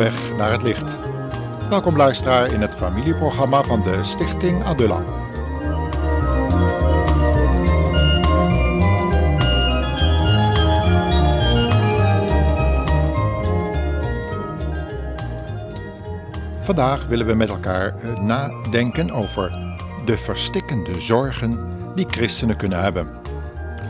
[0.00, 0.96] Weg naar het licht.
[1.68, 5.02] Welkom luisteraar in het familieprogramma van de Stichting Adulla.
[16.60, 19.58] Vandaag willen we met elkaar eh, nadenken over
[20.04, 23.08] de verstikkende zorgen die christenen kunnen hebben.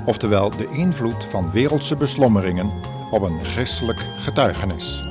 [0.04, 2.70] Oftewel de invloed van wereldse beslommeringen
[3.10, 5.08] op een christelijk getuigenis.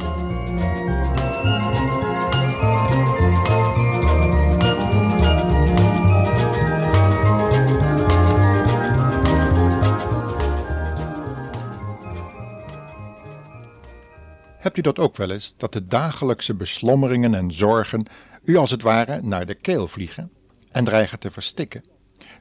[14.70, 18.06] Hebt u dat ook wel eens, dat de dagelijkse beslommeringen en zorgen
[18.44, 20.31] u als het ware naar de keel vliegen
[20.72, 21.84] en dreigen te verstikken,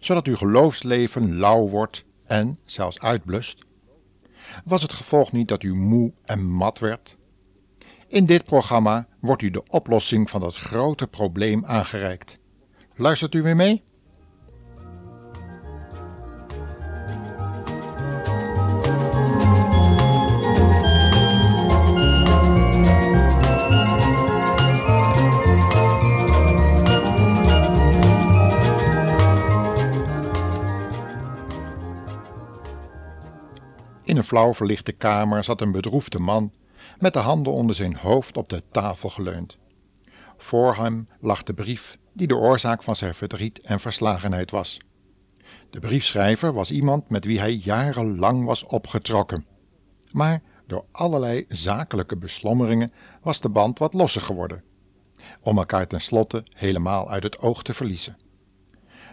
[0.00, 3.64] zodat uw geloofsleven lauw wordt en zelfs uitblust?
[4.64, 7.16] Was het gevolg niet dat u moe en mat werd?
[8.08, 12.38] In dit programma wordt u de oplossing van dat grote probleem aangereikt.
[12.94, 13.82] Luistert u weer mee?
[34.28, 36.52] Flauw verlichte kamer zat een bedroefde man
[36.98, 39.58] met de handen onder zijn hoofd op de tafel geleund.
[40.36, 44.80] Voor hem lag de brief die de oorzaak van zijn verdriet en verslagenheid was.
[45.70, 49.46] De briefschrijver was iemand met wie hij jarenlang was opgetrokken.
[50.12, 54.64] Maar door allerlei zakelijke beslommeringen was de band wat losser geworden,
[55.40, 58.16] om elkaar tenslotte helemaal uit het oog te verliezen.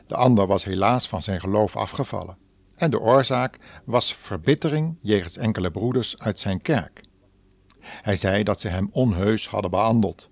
[0.08, 2.44] De ander was helaas van zijn geloof afgevallen
[2.76, 7.02] en de oorzaak was verbittering jegens enkele broeders uit zijn kerk.
[7.80, 10.30] Hij zei dat ze hem onheus hadden behandeld.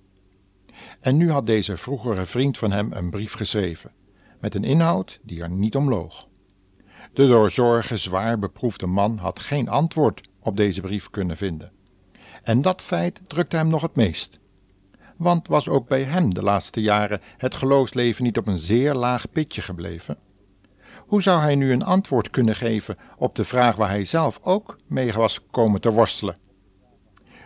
[0.99, 3.91] En nu had deze vroegere vriend van hem een brief geschreven,
[4.39, 6.27] met een inhoud die er niet om loog.
[7.13, 11.71] De door zorgen zwaar beproefde man had geen antwoord op deze brief kunnen vinden.
[12.43, 14.39] En dat feit drukte hem nog het meest.
[15.17, 19.29] Want was ook bij hem de laatste jaren het geloofsleven niet op een zeer laag
[19.29, 20.17] pitje gebleven?
[21.13, 24.77] Hoe zou hij nu een antwoord kunnen geven op de vraag waar hij zelf ook
[24.87, 26.37] mee was komen te worstelen?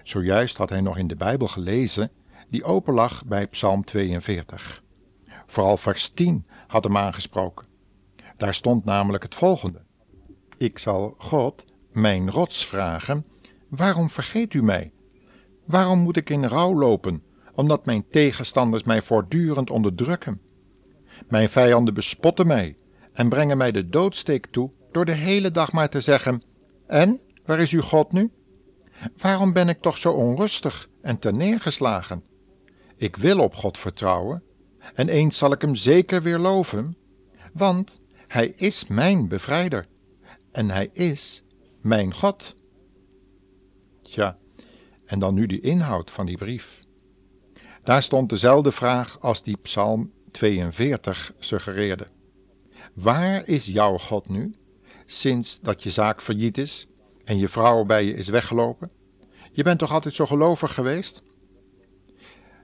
[0.03, 2.11] Zojuist had hij nog in de Bijbel gelezen
[2.50, 4.83] die open lag bij Psalm 42.
[5.47, 7.66] Vooral vers 10 had hem aangesproken.
[8.38, 9.81] Daar stond namelijk het volgende:
[10.57, 13.25] Ik zal God, mijn rots, vragen:
[13.69, 14.91] Waarom vergeet u mij?
[15.66, 17.23] Waarom moet ik in rouw lopen,
[17.53, 20.41] omdat mijn tegenstanders mij voortdurend onderdrukken?
[21.28, 22.75] Mijn vijanden bespotten mij
[23.17, 26.44] en brengen mij de doodsteek toe door de hele dag maar te zeggen:
[26.88, 28.31] En, waar is uw God nu?
[29.17, 32.23] Waarom ben ik toch zo onrustig en terneergeslagen?
[32.95, 34.44] Ik wil op God vertrouwen,
[34.94, 36.97] en eens zal ik hem zeker weer loven,
[37.53, 39.85] want hij is mijn bevrijder
[40.51, 41.44] en hij is
[41.81, 42.55] mijn God.
[44.01, 44.38] Tja,
[45.05, 46.79] en dan nu de inhoud van die brief.
[47.84, 52.07] Daar stond dezelfde vraag als die Psalm 42 suggereerde.
[52.97, 54.56] Waar is jouw God nu,
[55.06, 56.88] sinds dat je zaak failliet is
[57.24, 58.91] en je vrouw bij je is weggelopen?
[59.52, 61.24] Je bent toch altijd zo gelovig geweest?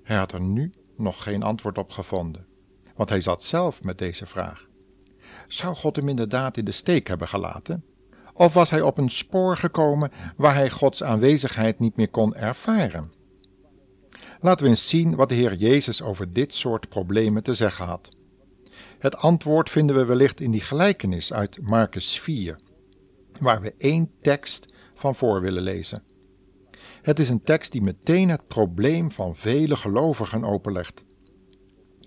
[0.04, 2.46] Hij had er nu nog geen antwoord op gevonden,
[2.96, 4.68] want hij zat zelf met deze vraag.
[5.48, 7.86] Zou God hem inderdaad in de steek hebben gelaten?
[8.34, 13.12] Of was hij op een spoor gekomen waar hij Gods aanwezigheid niet meer kon ervaren?
[14.42, 18.10] Laten we eens zien wat de Heer Jezus over dit soort problemen te zeggen had.
[19.04, 22.60] Het antwoord vinden we wellicht in die gelijkenis uit Marcus 4,
[23.40, 26.04] waar we één tekst van voor willen lezen.
[27.02, 31.04] Het is een tekst die meteen het probleem van vele gelovigen openlegt.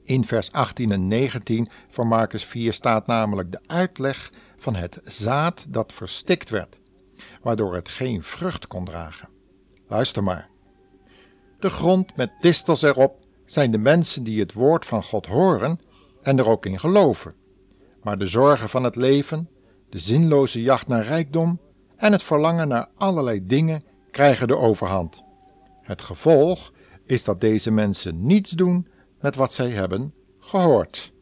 [0.04, 5.66] In vers 18 en 19 van Marcus 4 staat namelijk de uitleg van het zaad
[5.69, 6.78] dat verstikt werd,
[7.42, 9.28] waardoor het geen vrucht kon dragen.
[9.88, 10.49] Luister maar.
[11.58, 15.81] De grond met distels erop zijn de mensen die het woord van God horen
[16.26, 17.34] en er ook in geloven.
[18.02, 19.49] Maar de zorgen van het leven,
[19.88, 21.61] de zinloze jacht naar rijkdom
[21.96, 25.23] en het verlangen naar allerlei dingen krijgen de overhand.
[25.82, 26.73] Het gevolg
[27.05, 28.88] is dat deze mensen niets doen
[29.20, 31.12] met wat zij hebben gehoord.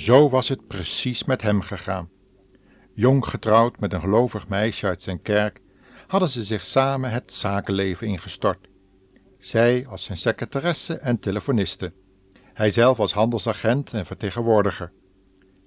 [0.00, 2.08] Zo was het precies met hem gegaan.
[2.94, 5.60] Jong getrouwd met een gelovig meisje uit zijn kerk,
[6.06, 8.68] hadden ze zich samen het zakenleven ingestort.
[9.38, 11.92] Zij als zijn secretaresse en telefoniste,
[12.52, 14.92] hij zelf als handelsagent en vertegenwoordiger.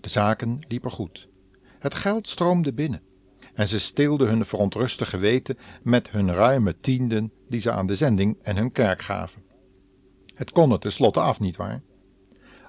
[0.01, 1.27] De zaken liepen goed.
[1.79, 3.01] Het geld stroomde binnen
[3.53, 8.37] en ze steelden hun verontruste geweten met hun ruime tienden die ze aan de zending
[8.41, 9.43] en hun kerk gaven.
[10.35, 11.81] Het kon er tenslotte af, nietwaar?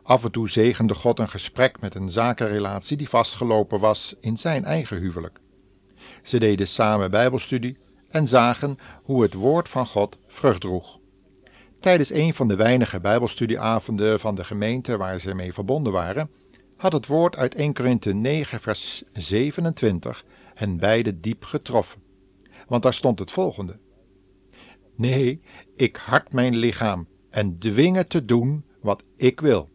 [0.04, 4.64] Af en toe zegende God een gesprek met een zakenrelatie die vastgelopen was in zijn
[4.64, 5.40] eigen huwelijk.
[6.22, 7.78] Ze deden samen Bijbelstudie
[8.08, 10.98] en zagen hoe het woord van God vrucht droeg.
[11.80, 16.30] Tijdens een van de weinige Bijbelstudieavonden van de gemeente waar ze mee verbonden waren,
[16.76, 20.24] had het woord uit 1 Korinthe 9, vers 27
[20.54, 22.02] hen beiden diep getroffen.
[22.68, 23.78] Want daar stond het volgende:
[24.96, 25.40] Nee,
[25.76, 29.72] ik hart mijn lichaam en dwingen te doen wat ik wil.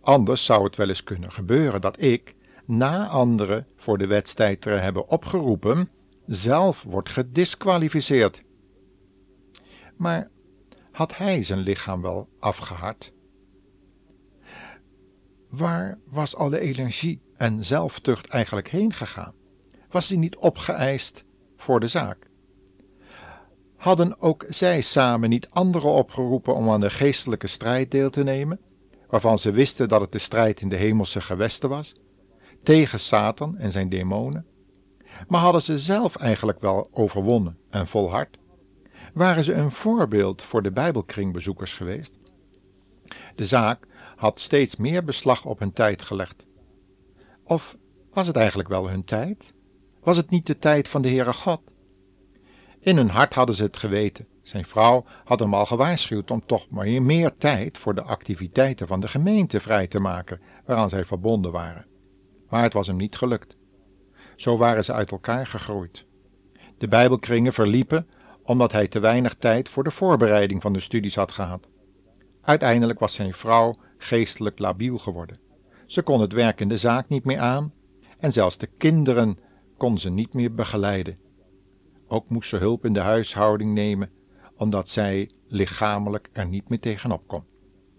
[0.00, 4.70] Anders zou het wel eens kunnen gebeuren dat ik, na anderen voor de wedstrijd te
[4.70, 5.88] hebben opgeroepen,
[6.26, 8.42] zelf wordt gedisqualificeerd.
[9.96, 10.30] Maar
[10.90, 13.12] had hij zijn lichaam wel afgehard?
[15.48, 19.34] Waar was alle energie en zelftucht eigenlijk heen gegaan?
[19.90, 21.24] Was hij niet opgeëist
[21.56, 22.28] voor de zaak?
[23.76, 28.60] Hadden ook zij samen niet anderen opgeroepen om aan de geestelijke strijd deel te nemen,
[29.10, 31.94] waarvan ze wisten dat het de strijd in de hemelse gewesten was,
[32.62, 34.46] tegen Satan en zijn demonen?
[35.28, 38.38] Maar hadden ze zelf eigenlijk wel overwonnen en volhard?
[39.14, 42.18] Waren ze een voorbeeld voor de Bijbelkringbezoekers geweest?
[43.34, 43.86] De zaak
[44.16, 46.46] had steeds meer beslag op hun tijd gelegd.
[47.44, 47.76] Of
[48.12, 49.54] was het eigenlijk wel hun tijd?
[50.02, 51.60] Was het niet de tijd van de Heere God?
[52.80, 54.26] In hun hart hadden ze het geweten.
[54.50, 59.00] Zijn vrouw had hem al gewaarschuwd om toch maar meer tijd voor de activiteiten van
[59.00, 61.86] de gemeente vrij te maken waaraan zij verbonden waren.
[62.48, 63.56] Maar het was hem niet gelukt.
[64.36, 66.06] Zo waren ze uit elkaar gegroeid.
[66.78, 68.08] De Bijbelkringen verliepen
[68.42, 71.68] omdat hij te weinig tijd voor de voorbereiding van de studies had gehad.
[72.40, 75.38] Uiteindelijk was zijn vrouw geestelijk labiel geworden.
[75.86, 77.72] Ze kon het werk in de zaak niet meer aan
[78.18, 79.38] en zelfs de kinderen
[79.76, 81.18] kon ze niet meer begeleiden.
[82.08, 84.10] Ook moest ze hulp in de huishouding nemen,
[84.60, 87.44] omdat zij lichamelijk er niet meer tegenop kon.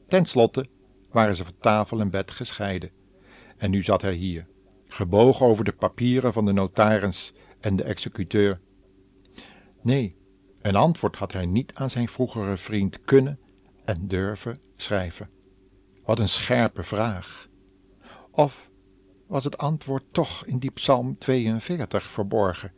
[0.08, 0.68] Ten slotte
[1.12, 2.92] waren ze van tafel en bed gescheiden.
[3.58, 4.48] En nu zat hij hier,
[4.88, 8.60] gebogen over de papieren van de notaris en de executeur.
[9.82, 10.16] Nee,
[10.62, 13.40] een antwoord had hij niet aan zijn vroegere vriend kunnen
[13.86, 15.30] en durven schrijven.
[16.06, 17.48] Wat een scherpe vraag.
[18.32, 18.70] Of
[19.28, 22.72] was het antwoord toch in die Psalm 42 verborgen,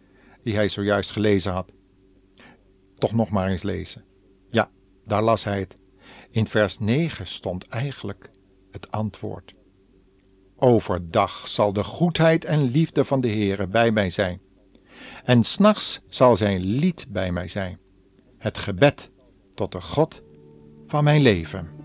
[0.44, 1.74] die hij zojuist gelezen had?
[3.04, 4.04] Toch nog maar eens lezen.
[4.50, 4.70] Ja,
[5.06, 5.78] daar las hij het.
[6.30, 8.30] In vers 9 stond eigenlijk
[8.72, 9.54] het antwoord.
[10.56, 14.42] Overdag zal de goedheid en liefde van de Heere bij mij zijn.
[15.24, 17.80] En s'nachts zal zijn lied bij mij zijn.
[18.38, 19.12] Het gebed
[19.56, 20.22] tot de God
[20.88, 21.83] van mijn leven.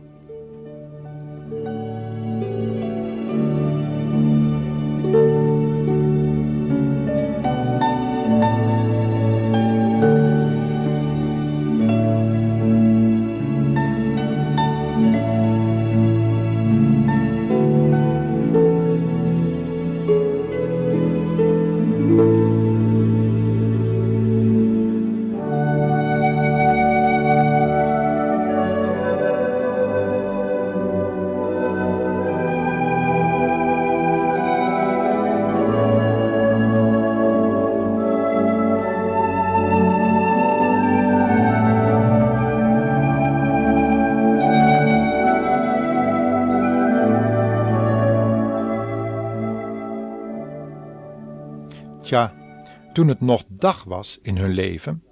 [52.98, 55.02] Toen het nog dag was in hun leven,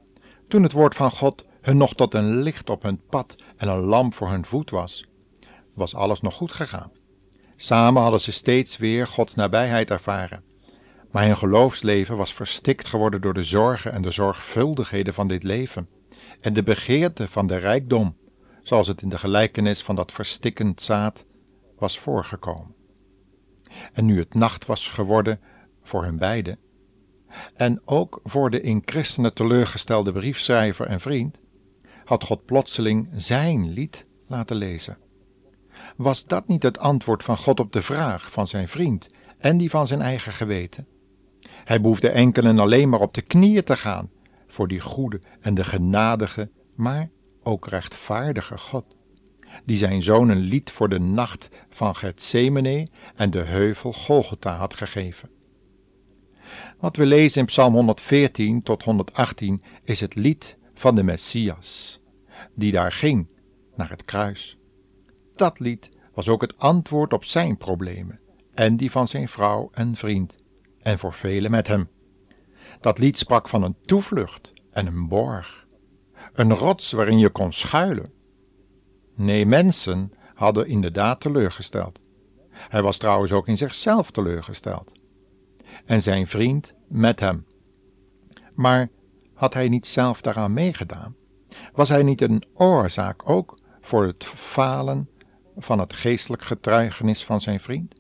[0.49, 3.79] toen het woord van God hun nog tot een licht op hun pad en een
[3.79, 5.07] lamp voor hun voet was,
[5.75, 6.91] was alles nog goed gegaan.
[7.57, 10.43] Samen hadden ze steeds weer Gods nabijheid ervaren.
[11.11, 15.89] Maar hun geloofsleven was verstikt geworden door de zorgen en de zorgvuldigheden van dit leven
[16.41, 18.17] en de begeerte van de rijkdom,
[18.63, 21.25] zoals het in de gelijkenis van dat verstikkend zaad
[21.79, 22.75] was voorgekomen.
[23.93, 25.41] En nu het nacht was geworden
[25.83, 26.59] voor hun beiden,
[27.55, 31.41] en ook voor de in christenen teleurgestelde briefschrijver en vriend,
[32.05, 34.99] had God plotseling zijn lied laten lezen.
[35.97, 39.71] Was dat niet het antwoord van God op de vraag van zijn vriend en die
[39.71, 40.87] van zijn eigen geweten?
[41.65, 44.11] Hij behoefde enkelen alleen maar op de knieën te gaan
[44.47, 47.11] voor die goede en de genadige, maar
[47.43, 48.85] ook rechtvaardige God.
[49.65, 54.75] die zijn zoon een lied voor de nacht van Gethsemane en de heuvel Golgotha had
[54.75, 55.31] gegeven.
[56.79, 62.01] Wat we lezen in Psalm 114 tot 118 is het lied van de Messias,
[62.55, 63.27] die daar ging
[63.75, 64.57] naar het kruis.
[65.37, 68.21] Dat lied was ook het antwoord op zijn problemen
[68.55, 70.37] en die van zijn vrouw en vriend,
[70.83, 71.89] en voor velen met hem.
[72.81, 75.67] Dat lied sprak van een toevlucht en een borg,
[76.33, 78.13] een rots waarin je kon schuilen.
[79.15, 82.01] Nee, mensen hadden inderdaad teleurgesteld.
[82.51, 84.93] Hij was trouwens ook in zichzelf teleurgesteld.
[85.85, 87.47] En zijn vriend met hem.
[88.55, 88.89] Maar
[89.35, 91.15] had hij niet zelf daaraan meegedaan?
[91.73, 95.09] Was hij niet een oorzaak ook voor het falen
[95.57, 97.95] van het geestelijk getuigenis van zijn vriend?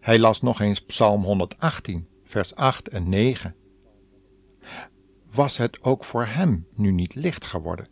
[0.00, 3.54] Hij las nog eens Psalm 118, vers 8 en 9.
[5.30, 7.88] Was het ook voor hem nu niet licht geworden?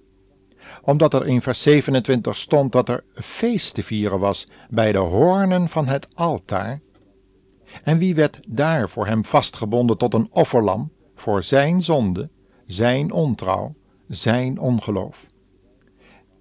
[0.83, 5.69] Omdat er in vers 27 stond dat er feest te vieren was bij de hoornen
[5.69, 6.81] van het altaar.
[7.83, 12.31] En wie werd daar voor hem vastgebonden tot een offerlam voor zijn zonde,
[12.67, 13.75] zijn ontrouw,
[14.09, 15.27] zijn ongeloof?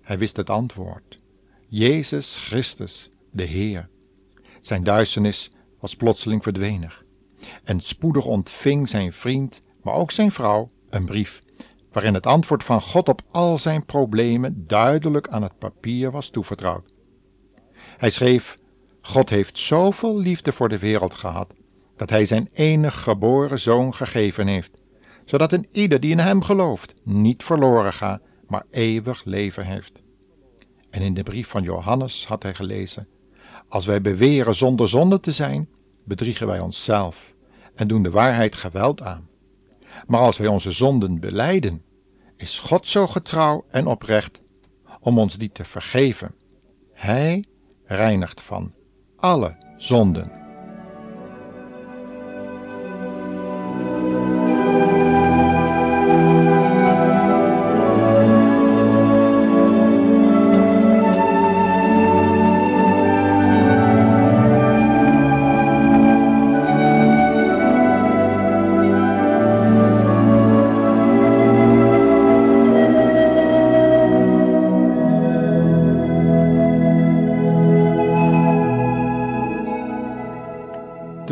[0.02, 1.20] Hij wist het antwoord.
[1.68, 3.90] Jezus Christus, de Heer.
[4.62, 6.94] Zijn duisternis was plotseling verdwenen.
[7.64, 11.44] En spoedig ontving zijn vriend, maar ook zijn vrouw, een brief,
[11.92, 16.94] waarin het antwoord van God op al zijn problemen duidelijk aan het papier was toevertrouwd.
[17.98, 18.58] Hij schreef:
[19.02, 21.54] God heeft zoveel liefde voor de wereld gehad,
[21.96, 24.72] dat hij zijn enig geboren zoon gegeven heeft,
[25.26, 30.02] zodat een ieder die in hem gelooft niet verloren gaat, maar eeuwig leven heeft.
[30.90, 33.08] En in de brief van Johannes had hij gelezen:
[33.68, 35.70] Als wij beweren zonder zonde te zijn,
[36.04, 37.34] bedriegen wij onszelf
[37.76, 39.30] en doen de waarheid geweld aan.
[40.08, 41.84] Maar als wij onze zonden beleiden,
[42.38, 44.42] is God zo getrouw en oprecht
[45.00, 46.36] om ons die te vergeven.
[46.94, 47.46] Hij
[47.86, 48.74] reinigt van
[49.22, 50.41] alle zonden.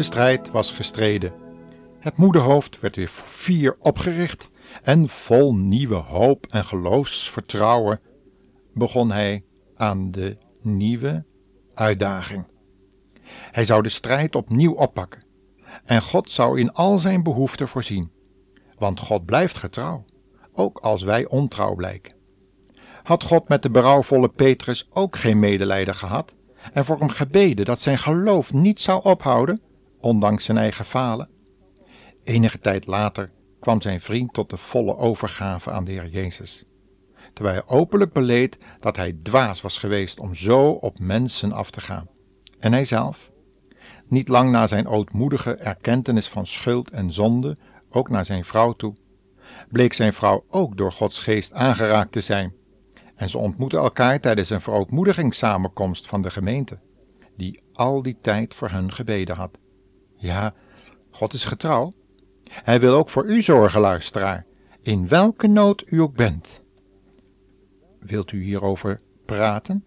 [0.10, 1.34] Strijd was gestreden.
[2.00, 4.50] Het moederhoofd werd weer vier opgericht
[4.84, 8.00] en vol nieuwe hoop en geloofsvertrouwen
[8.74, 9.44] begon hij
[9.76, 11.24] aan de nieuwe
[11.74, 12.46] uitdaging.
[13.52, 15.24] Hij zou de strijd opnieuw oppakken
[15.86, 18.12] en God zou in al zijn behoeften voorzien,
[18.78, 20.06] want God blijft getrouw,
[20.54, 22.14] ook als wij ontrouw blijken.
[23.04, 26.36] Had God met de berouwvolle Petrus ook geen medelijden gehad
[26.74, 29.68] en voor hem gebeden dat zijn geloof niet zou ophouden?
[30.00, 31.30] Ondanks zijn eigen falen.
[32.24, 36.66] Enige tijd later kwam zijn vriend tot de volle overgave aan de Heer Jezus,
[37.34, 41.82] terwijl hij openlijk beleed dat hij dwaas was geweest om zo op mensen af te
[41.82, 42.08] gaan.
[42.60, 43.32] En hij zelf?
[44.08, 47.58] Niet lang na zijn ootmoedige erkentenis van schuld en zonde,
[47.90, 48.96] ook naar zijn vrouw toe,
[49.70, 52.54] bleek zijn vrouw ook door Gods geest aangeraakt te zijn,
[53.16, 56.80] en ze ontmoetten elkaar tijdens een verootmoedigingssamenkomst van de gemeente,
[57.38, 59.59] die al die tijd voor hen gebeden had.
[60.22, 60.54] Ja,
[61.12, 61.94] God is getrouw.
[62.44, 64.46] Hij wil ook voor u zorgen, luisteraar,
[64.82, 66.64] in welke nood u ook bent.
[68.00, 69.84] Wilt u hierover praten?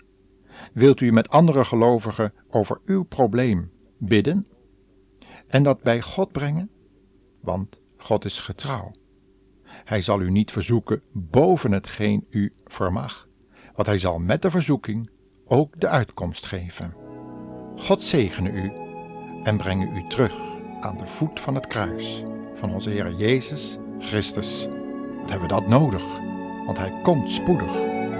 [0.73, 4.47] Wilt u met andere gelovigen over uw probleem bidden?
[5.47, 6.71] En dat bij God brengen?
[7.41, 8.93] Want God is getrouw.
[9.65, 13.29] Hij zal u niet verzoeken boven hetgeen u vermag,
[13.75, 15.11] want hij zal met de verzoeking
[15.47, 16.95] ook de uitkomst geven.
[17.77, 18.82] God zegene u
[19.43, 20.35] en brengen u terug
[20.81, 22.23] aan de voet van het kruis
[22.55, 24.67] van onze Heer Jezus Christus.
[25.21, 26.03] Wat hebben we dat nodig?
[26.67, 27.71] Want Hij komt spoedig.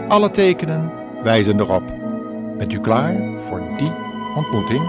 [0.09, 0.91] Alle tekenen
[1.23, 1.83] wijzen erop.
[2.59, 3.93] Bent u klaar voor die
[4.37, 4.83] ontmoeting?